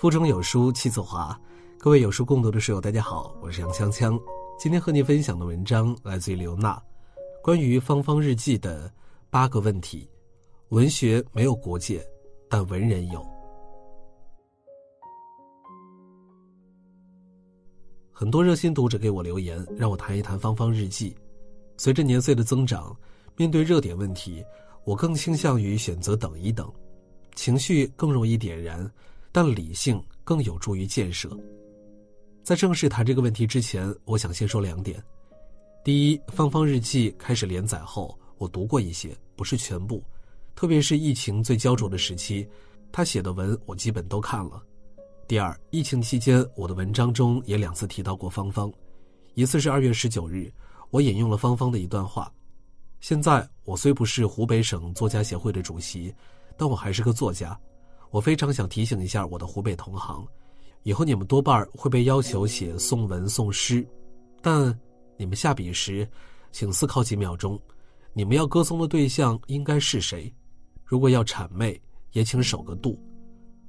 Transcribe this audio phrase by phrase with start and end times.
[0.00, 1.38] 腹中有书气自华，
[1.76, 4.18] 各位有书共读的书友，大家好，我是杨锵锵。
[4.58, 6.82] 今天和您分享的文章来自于刘娜，
[7.42, 8.90] 关于芳芳日记的
[9.28, 10.08] 八个问题。
[10.70, 12.02] 文学没有国界，
[12.48, 13.22] 但文人有。
[18.10, 21.14] 很多热心读者给我留言，让我谈一谈芳芳日记。
[21.76, 22.96] 随着年岁的增长，
[23.36, 24.42] 面对热点问题，
[24.84, 26.72] 我更倾向于选择等一等，
[27.34, 28.90] 情绪更容易点燃。
[29.32, 31.30] 但理性更有助于建设。
[32.42, 35.02] 在正式谈这个问题之前，我想先说两点：
[35.84, 40.02] 第一，《芳芳日记》开始连载后，我读过一些，不是全部，
[40.56, 42.48] 特别是疫情最焦灼的时期，
[42.90, 44.60] 他写的文我基本都看了；
[45.28, 48.72] 第二，疫情期间我的文章中也两次提到过芳芳，
[49.34, 50.52] 一次是二月十九日，
[50.90, 52.32] 我引用了芳芳的一段话
[53.00, 56.12] ：“现在我虽不是湖北省作家协会的主席，
[56.56, 57.56] 但我还是个作家。”
[58.10, 60.26] 我非常想提醒一下我的湖北同行，
[60.82, 63.86] 以后你们多半会被要求写宋文、宋诗，
[64.42, 64.76] 但
[65.16, 66.08] 你们下笔时，
[66.50, 67.56] 请思考几秒钟，
[68.12, 70.32] 你们要歌颂的对象应该是谁？
[70.84, 72.98] 如果要谄媚，也请守个度。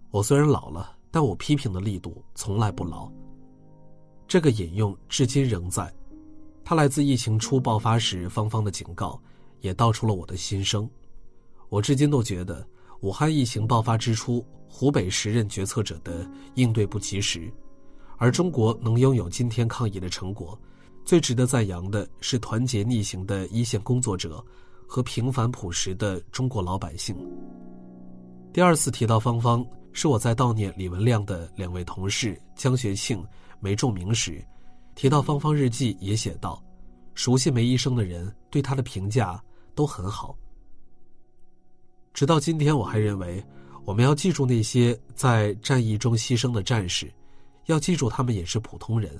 [0.10, 3.12] 我虽然老了，但我批评的力度从来不老。
[4.28, 5.94] 这个引用至今仍在，
[6.66, 9.22] 它来自疫情初爆发时芳芳的警告，
[9.60, 10.90] 也道出了我的心声。
[11.70, 12.68] 我至今都觉得。
[13.02, 17.52] 武汉疫情爆发之初，湖北时任决策者的应对不及时，
[18.18, 20.58] 而中国能拥有今天抗疫的成果，
[21.04, 24.44] 最值得赞扬的是团结逆行的一线工作者
[24.88, 27.16] 和平凡朴实的中国老百姓。
[28.54, 33.26] 第二次提到芳芳，是我在悼念李文亮的两位同事江学庆、
[33.60, 34.46] 梅仲明时，
[34.94, 36.62] 提到芳芳日记也写道：
[37.16, 39.42] 熟悉梅医生的人对他的评价
[39.74, 40.38] 都很好。
[42.14, 43.44] 直到今天，我还认为，
[43.86, 47.12] 我们要记住那些在战役中牺牲的战士，
[47.68, 49.12] 要记住他们也是普通人，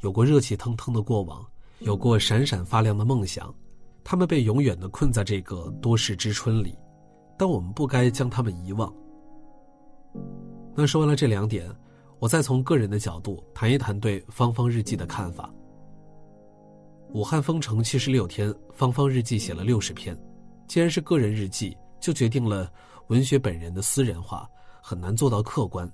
[0.00, 1.44] 有过热气腾腾的过往，
[1.80, 3.52] 有过闪闪发亮的梦想，
[4.04, 6.78] 他们被永远的困在这个多事之春里，
[7.36, 8.94] 但我们不该将他们遗忘。
[10.74, 11.68] 那说完了这两点，
[12.20, 15.52] 我再从个人的角度谈一谈对芳芳日记的看法。
[17.12, 20.16] 武汉封城七十六天，芳芳日记写了六十篇，
[20.68, 21.76] 既然是个人日记。
[22.00, 22.72] 就决定了，
[23.08, 24.48] 文学本人的私人化
[24.82, 25.90] 很难做到客观。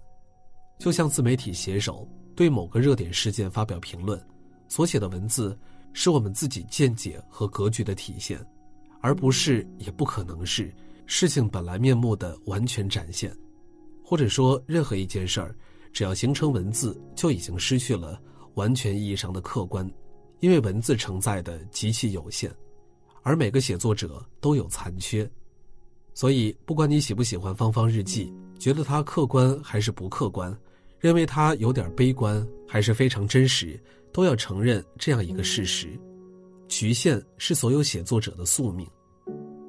[0.79, 4.21] 就像自媒体写手对某个热点事件发表评论，
[4.69, 5.57] 所写的文字
[5.93, 8.45] 是我们自己见解和格局的体现，
[9.01, 10.75] 而不是也不可能是
[11.07, 13.33] 事情本来面目的完全展现。
[14.05, 15.55] 或者说，任何一件事儿，
[15.93, 18.21] 只要形成文字，就已经失去了
[18.55, 19.89] 完全意义上的客观，
[20.41, 22.53] 因为文字承载的极其有限，
[23.23, 25.31] 而每个写作者都有残缺。
[26.15, 30.57] 所以，不管你喜不喜欢芳芳日记，觉得它客观还是不客观，
[31.01, 33.81] 认为它有点悲观还是非常真实，
[34.13, 35.89] 都要承认这样一个事实：
[36.69, 38.87] 局限是所有写作者的宿命。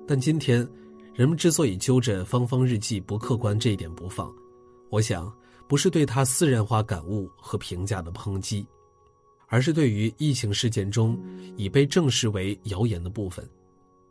[0.06, 0.68] 但今天，
[1.14, 4.30] 人们之所以揪着芳芳日记不客观这一点不放，
[4.90, 5.34] 我想
[5.68, 8.66] 不是对他私人化感悟和评价的抨击，
[9.48, 11.18] 而是对于疫情事件中
[11.56, 13.48] 已被证实为谣言的部分。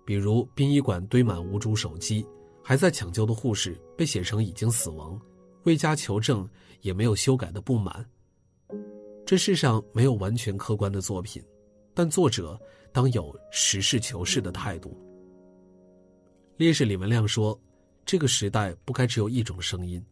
[0.04, 2.26] 比如殡仪馆堆满无主手机，
[2.62, 5.20] 还在抢救的护士被写成已经死亡，
[5.64, 6.48] 未加求证
[6.80, 8.04] 也没有修改的不满。
[9.24, 11.42] 这世上没有完全客观的作品，
[11.94, 12.60] 但作者
[12.92, 14.96] 当有实事求是的态度。
[16.56, 17.58] 烈士李文亮说
[18.04, 20.04] ：“这个时代不该只有一种声音。”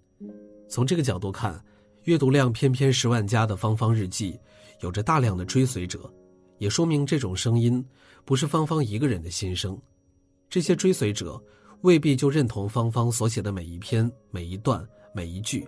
[0.69, 1.63] 从这个角度看，
[2.05, 4.33] 阅读量偏偏十万加的《芳芳日记》，
[4.81, 6.11] 有着大量的追随者。
[6.61, 7.83] 也说明这种声音
[8.23, 9.81] 不是芳芳一个人的心声，
[10.51, 11.43] 这些追随者
[11.81, 15.67] 未必就认同芳芳所写的每一篇、每一段、每一句。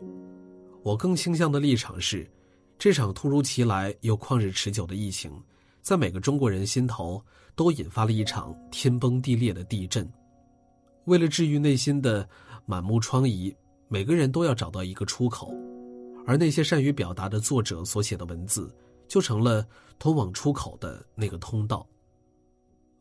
[0.82, 2.30] 我更倾向的立场是，
[2.78, 5.32] 这场突如其来又旷日持久的疫情，
[5.80, 7.24] 在每个中国人心头
[7.56, 10.06] 都引发了一场天崩地裂的地震。
[11.06, 12.28] 为了治愈内心的
[12.66, 13.54] 满目疮痍，
[13.88, 15.54] 每个人都要找到一个出口，
[16.27, 18.71] 而那些善于表达的作者所写的文字。
[19.12, 19.68] 就成了
[19.98, 21.86] 通往出口的那个通道。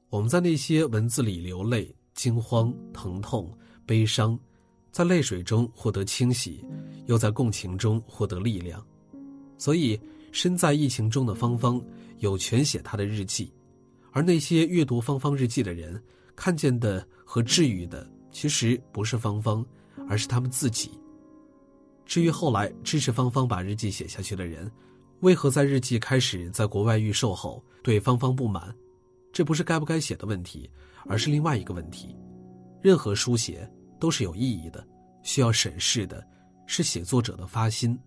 [0.09, 3.49] 我们在那些文字里流泪、惊慌、疼痛、
[3.85, 4.37] 悲伤，
[4.91, 6.65] 在泪水中获得清洗，
[7.05, 8.85] 又在共情中获得力量。
[9.57, 9.97] 所以，
[10.33, 11.81] 身在疫情中的芳芳
[12.17, 13.49] 有权写她的日记，
[14.11, 16.03] 而那些阅读芳芳日记的人，
[16.35, 19.65] 看见的和治愈的，其实不是芳芳，
[20.09, 20.91] 而是他们自己。
[22.05, 24.69] 至于后来支持芳芳把日记写下去的人。
[25.21, 28.75] 为何在日记开始在国外预售后对芳芳不满？
[29.31, 30.69] 这不是该不该写的问题，
[31.06, 32.18] 而是另外一个问题。
[32.81, 33.69] 任何书写
[34.00, 34.85] 都是有意义的，
[35.21, 36.25] 需要审视的，
[36.65, 37.97] 是写作者的发心。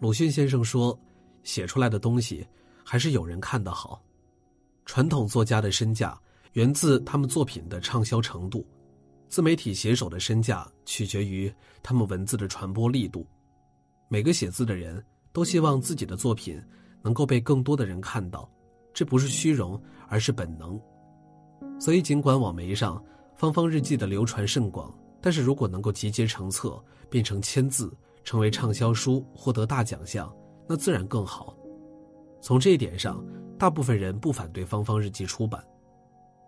[0.00, 0.98] 鲁迅先生说
[1.44, 2.44] ：“写出来的东西，
[2.84, 4.02] 还是有人看得好。
[4.84, 6.20] 传统作家的身价
[6.54, 8.66] 源自他们作品的畅销程度，
[9.28, 11.52] 自媒体写手的身价取决于
[11.84, 13.24] 他们文字的传播力度。
[14.08, 15.00] 每个写字的人
[15.32, 16.60] 都希望自己的作品
[17.02, 18.50] 能够被更多的人看到，
[18.92, 20.80] 这不是虚荣，而是本能。
[21.78, 22.96] 所以，尽管网媒上
[23.36, 27.92] 《芳芳日记》的流传甚广，但是如果能够集结成册，变成签字。”
[28.22, 30.30] 成为畅销书，获得大奖项，
[30.68, 31.56] 那自然更好。
[32.42, 33.24] 从这一点上，
[33.58, 35.58] 大部分人不反对《芳芳日记》出版。《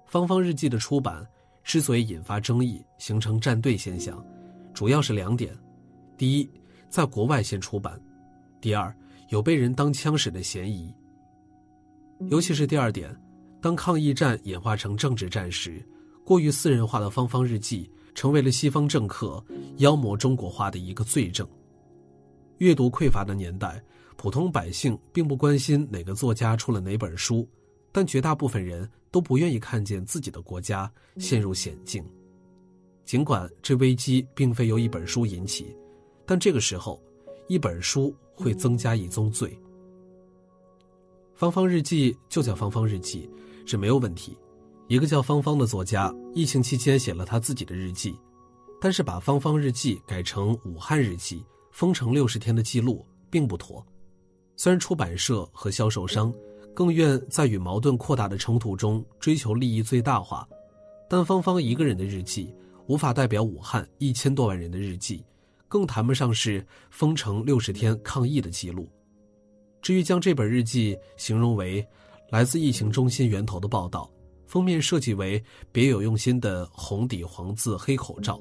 [0.05, 1.27] 芳芳日记》的出版
[1.65, 4.23] 之所以引发争议，形成站队现象，
[4.75, 5.59] 主要是两点：
[6.19, 6.51] 第一，
[6.91, 7.99] 在国外先出版；
[8.63, 8.95] 第二，
[9.31, 10.95] 有被人当枪使的嫌疑。
[12.31, 13.13] 尤其是第二点，
[13.61, 15.85] 当抗疫战演化成政治战时，
[16.25, 19.45] 过于私人化的《芳芳日记》成为了西方政客
[19.79, 21.45] 妖魔中国化的一个罪证。
[22.59, 23.83] 阅读匮乏的年代，
[24.17, 27.45] 普通百姓并不关心哪个作家出了哪本书，
[27.91, 30.89] 但绝大部分人都不愿意看见自己的国家
[31.19, 32.05] 陷入险境。
[33.05, 35.77] 尽管这危机并非由一本书引起，
[36.25, 37.03] 但这个时候，
[37.49, 39.59] 一本书会增加一宗罪。
[41.35, 43.29] 芳芳日记就叫芳芳日记，
[43.67, 44.37] 是没有问题。
[44.89, 48.15] 一个叫芳芳的作家，疫情期间写了他自己的日记，
[48.81, 51.45] 但是把芳芳日记改成武汉日记。
[51.73, 53.83] 封城六十天的记录并不妥，
[54.57, 56.31] 虽然出版社和销售商
[56.75, 60.47] 更愿在与矛盾扩大的冲突中追求利益最大化，
[61.09, 62.55] 但芳芳一个人的日记
[62.89, 65.25] 无法代表武汉一千多万人的日记，
[65.73, 68.87] 更谈不上是封城六十天抗疫的记录。
[69.81, 71.83] 至于将这本日记形容为
[72.29, 74.13] 来自疫情中心源头的报道，
[74.47, 75.43] 封面设计为
[75.73, 78.39] 别有用心的红底黄字黑口罩，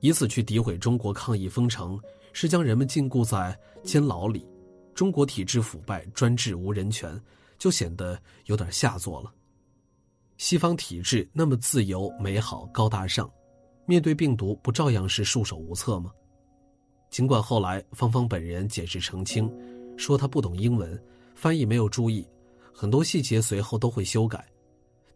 [0.00, 1.98] 以此去诋毁中国抗疫封城。
[2.34, 4.46] 是将人们禁锢在监牢里，
[4.94, 7.18] 中国体制腐败、专制、无人权，
[7.56, 9.32] 就显得有点下作了。
[10.36, 13.26] 西方体制那么自由、美好、高大上，
[13.86, 16.12] 面对病毒不照样是束手无策吗？
[17.10, 19.50] 尽管后来芳芳本人解释澄清，
[19.96, 21.00] 说她不懂英文，
[21.34, 22.26] 翻译没有注意，
[22.72, 24.44] 很多细节随后都会修改，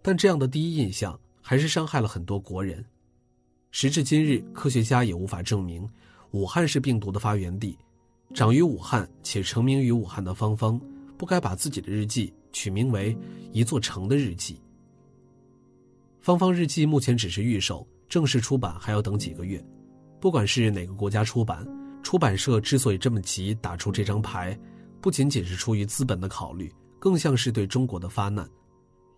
[0.01, 2.85] 但这样的第一印象还是伤害了很多国人。
[3.71, 5.89] 时至今日，科学家也无法证明。
[6.33, 7.77] 武汉是病毒的发源地，
[8.35, 10.81] 长于武汉且成名于武汉的芳芳，
[11.19, 13.17] 不该把自己的日记取名为
[13.53, 14.57] “一座城的日记”。
[16.23, 19.65] 芳芳日记目前只是预售，正式出版还要等几个月。
[20.21, 21.67] 不管是哪个国家出版，
[22.03, 24.59] 出版社之所以这么急打出这张牌，
[25.01, 28.49] 不仅仅是出于资本的考虑，更像是对中国的发难，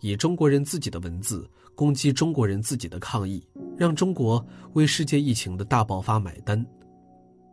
[0.01, 3.43] 以中国人自己的文字攻击中国人自己的抗议，
[3.77, 4.45] 让中国
[4.75, 6.65] 为世界疫情的大爆发买单。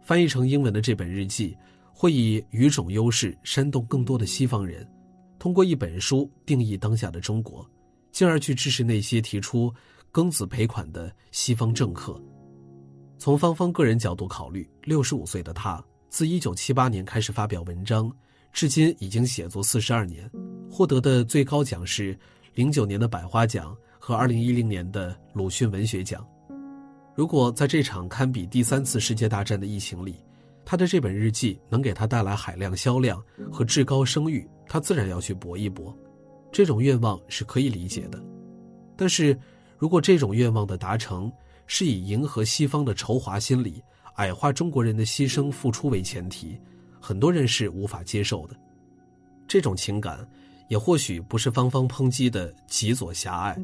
[0.01, 1.55] 翻译成英文的这本日记，
[1.93, 4.85] 会以语种优势煽动更多的西方人，
[5.37, 7.65] 通过一本书定义当下的中国，
[8.11, 9.71] 进而去支持那些提出
[10.11, 12.19] 庚子赔款的西方政客。
[13.19, 18.10] 从芳芳个人角度考虑，六十五岁的他自一九七八年开始发表文章，
[18.54, 20.31] 至今已经写作四十二年，
[20.71, 22.18] 获得的最高奖是
[22.54, 26.25] 零九年的百花奖和二零一零年的鲁迅文学奖。
[27.13, 30.16] 如果在这场堪比第三次世界大战的疫情里，
[30.64, 33.21] 他的这本日记能给他带来海量销量
[33.52, 35.94] 和至高声誉，他自然要去搏一搏。
[36.54, 38.18] 这种愿望是可以理解的。
[38.95, 39.38] 但是，
[39.78, 41.30] 如果这种愿望的达成
[41.71, 43.80] 是以迎合西方的仇华心理、
[44.16, 46.59] 矮化中国人的牺牲付出为前提，
[46.99, 48.59] 很多人是无法接受的。
[49.47, 50.28] 这种情感，
[50.68, 53.56] 也或许不是芳芳抨击的极左狭隘，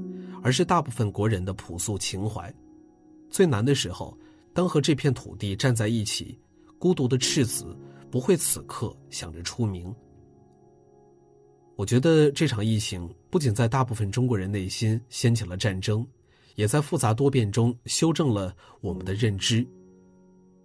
[0.44, 2.54] 而是大部分国人的朴素情怀。
[3.32, 4.16] 最难的时候，
[4.54, 6.40] 当和这片土地站在一起，
[6.78, 7.76] 孤独的赤子
[8.12, 9.94] 不会此刻想着出名。
[11.76, 16.06] 我觉得这场疫情不仅在大部分中国人内心掀起了战争，
[16.56, 19.66] 也在复杂多变中修正了我们的认知。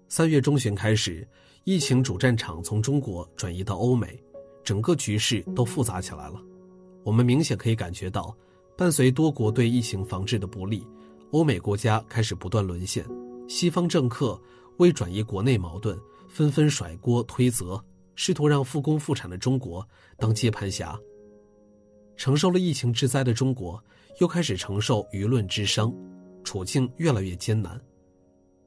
[0.08, 1.26] 三月中旬开始，
[1.64, 4.20] 疫情主战场从中国转移到欧美，
[4.64, 6.40] 整个局势都复杂起来了。
[7.04, 8.34] 我们明显可以感觉到，
[8.76, 10.86] 伴随多国对疫情防治的不利。
[11.32, 13.04] 欧美国家开始不断沦陷，
[13.48, 14.40] 西方政客
[14.78, 15.96] 为转移国内矛盾，
[16.28, 17.80] 纷纷甩锅推责，
[18.16, 19.86] 试图让复工复产的中国
[20.18, 20.98] 当接盘侠。
[22.20, 23.82] 承受了疫情之灾的中国，
[24.20, 25.90] 又开始承受舆论之伤，
[26.44, 27.80] 处境越来越艰难。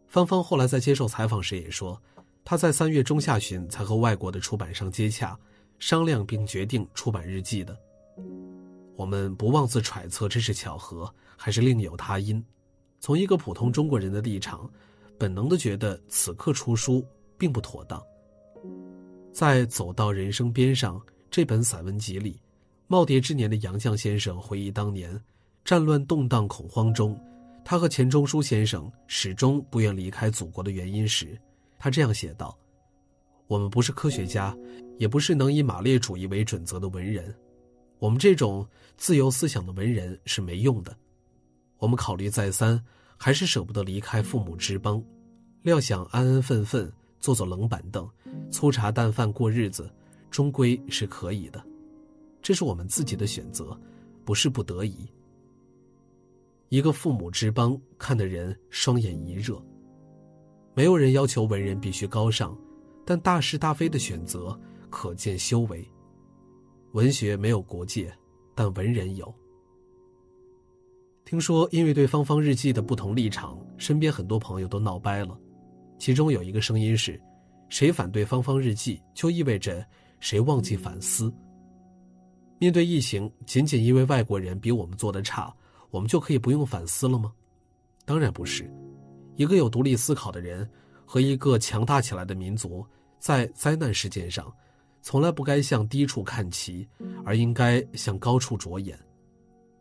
[0.08, 2.02] 芳芳后来在接受采访时也说，
[2.44, 5.38] 她在三月中下旬才和外国的出版商接洽，
[5.78, 7.78] 商量并决定出版日记的。
[8.96, 11.08] 我们不妄自揣测这是巧合
[11.38, 12.44] 还是另有他因。
[13.00, 14.68] 从一个普通中国人的立场，
[15.20, 17.06] 本能的觉得此刻出书
[17.38, 18.02] 并不妥当。
[19.32, 22.40] 在《走到人生边上》这本散文集里，
[22.90, 25.20] 耄耋之年的杨绛先生回忆当年
[25.64, 27.20] 战乱动荡恐慌中，
[27.64, 31.40] 他和钱钟书先生始终不愿离开祖国的原因时，
[31.80, 32.56] 他这样写道
[33.48, 34.56] ：“我们不是科学家，
[35.00, 37.34] 也不是能以马列主义为准则的文人，
[38.00, 40.96] 我们这种自由思想的文人是没用的。
[41.78, 42.80] 我们考虑再三，
[43.18, 45.02] 还是舍不得离开父母之邦，
[45.62, 48.08] 料想安安分分坐坐冷板凳，
[48.52, 49.90] 粗茶淡饭过日子，
[50.30, 51.64] 终归是可以的。
[52.44, 53.76] 这是我们自己的选择，
[54.24, 55.10] 不是不得已。”
[56.70, 59.60] 一个父母之邦，看的人双眼一热。
[60.76, 62.58] 没有人要求文人必须高尚，
[63.06, 64.60] 但大是大非的选择
[64.90, 65.88] 可见修为。
[66.94, 68.12] 文学没有国界，
[68.56, 69.32] 但文人有。
[71.26, 75.40] 听说因为对《芳芳日记》的不同立场，身边很多朋友都闹掰了。
[76.00, 77.22] 其中有一个声音是：
[77.70, 79.86] 谁反对《芳芳日记》，就意味着
[80.20, 81.34] 谁忘记反思。
[82.64, 85.54] 面对疫情，仅仅因为外国人比我们做的差。
[85.92, 87.34] 我们就可以不用反思了吗？
[88.06, 88.74] 当然不是。
[89.36, 90.66] 一个有独立思考的人
[91.06, 92.88] 和一个强大起来的民族，
[93.20, 94.50] 在灾难事件上，
[95.02, 96.88] 从来不该向低处看齐，
[97.26, 98.98] 而应该向高处着眼。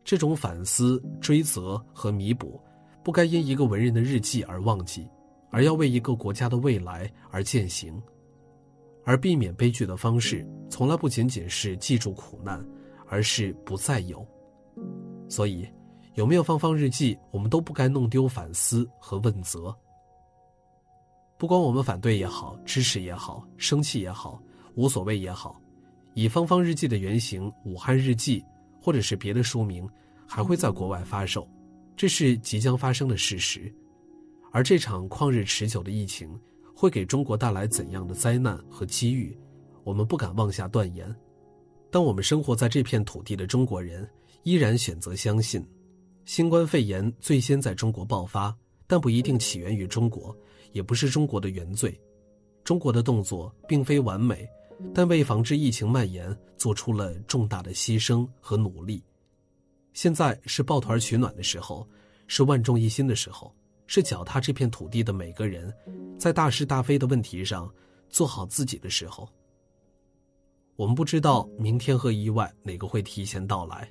[0.03, 2.61] 这种反思、追责和弥补，
[3.05, 5.09] 不该因一个文人的日记而忘记，
[5.53, 8.03] 而要为一个国家的未来而践行。
[9.05, 12.65] 而避免悲剧的方式，从来不仅仅是记住苦难，
[13.07, 14.27] 而是不再有。
[15.29, 15.69] 所以。
[16.17, 19.75] 有没有芳芳日记，我们都不该弄丢反思和问责。
[21.39, 24.39] 不管我们反对也好，支持也好，生气也好，
[24.75, 25.59] 无所谓也好，
[26.13, 28.41] 以芳芳日记的原型《武汉日记》
[28.79, 29.89] 或者是别的书名，
[30.29, 31.49] 还会在国外发售，
[31.97, 33.75] 这是即将发生的事实。
[34.51, 36.39] 而这场旷日持久的疫情
[36.75, 39.37] 会给中国带来怎样的灾难和机遇，
[39.85, 41.14] 我们不敢妄下断言。
[41.91, 44.09] 但我们生活在这片土地的中国人，
[44.45, 45.64] 依然选择相信。
[46.25, 50.35] 新冠肺炎最先在中国爆发，但不一定起源于中国，
[50.73, 52.00] 也不是中国的原罪。
[52.64, 54.49] 中国的动作并非完美，
[54.95, 59.02] 但为防治疫情蔓延做出了重大的牺牲和努力。
[59.93, 61.87] 现在是抱团取暖的时候，
[62.29, 63.52] 是万众一心的时候，
[63.87, 65.73] 是脚踏这片土地的每个人，
[66.19, 67.73] 在大是大非的问题上
[68.09, 69.29] 做好自己的时候。
[70.77, 73.89] 我们不知道明天和意外哪个会提前到来，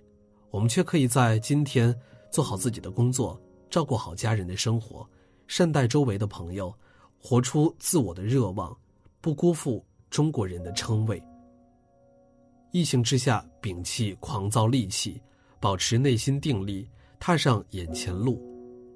[0.50, 1.96] 我们却可以在今天。
[2.32, 3.38] 做好自己的工作，
[3.70, 5.06] 照顾好家人的生活，
[5.48, 6.74] 善待周围的朋友，
[7.20, 8.74] 活出自我的热望，
[9.20, 11.22] 不辜负中国人的称谓。
[12.72, 15.22] 疫情之下，摒弃狂躁戾气，
[15.60, 18.42] 保持内心定力，踏上眼前路，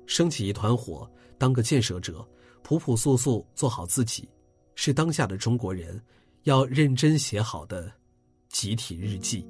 [0.07, 2.25] 升起一团火，当个建设者，
[2.63, 4.27] 朴朴素素做好自己，
[4.75, 6.01] 是当下的中国人
[6.43, 7.91] 要认真写好的
[8.49, 9.45] 集体日记。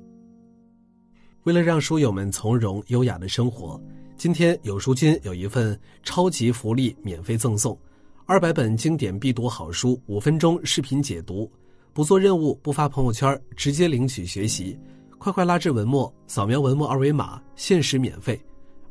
[1.43, 3.79] 为了让书友们从容优雅的生活，
[4.17, 7.77] 今天有书君有一份超级福利免费赠送，
[8.25, 11.51] 二百本经典必读好书，五分钟视频解读，
[11.93, 14.75] 不做任务，不发朋友圈，直接领取学习，
[15.19, 18.39] 快快拉至文末，扫描文末二维码，限时免费，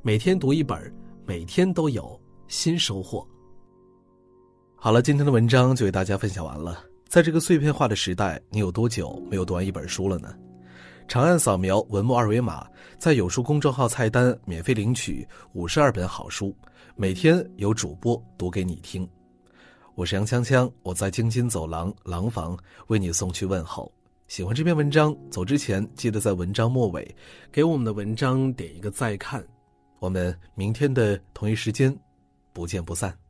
[0.03, 0.79] 每天读一本，
[1.27, 3.27] 每天都有新收获。
[4.77, 6.85] 好了，今天的文章就为大家分享完了。
[7.09, 10.35] 在这个碎片化的时代，你有多久没有读完一本书了呢？
[11.09, 12.67] 长按扫描文末二维码，
[12.99, 16.55] 在有书公众号菜单免费领取五十二本好书，
[16.95, 19.09] 每天有主播读给你听。
[19.95, 22.55] 我是杨锵锵，我在京津走廊廊坊
[22.89, 23.91] 为你送去问候。
[24.29, 27.15] 喜欢这篇文章，走之前记得在文章末尾
[27.51, 29.43] 给我们的文章点一个再看。
[30.05, 31.99] 我们明天的同一时间，
[32.53, 33.24] 不见不散。